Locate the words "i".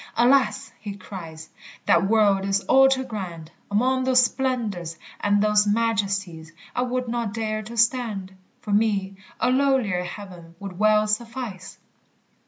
6.75-6.81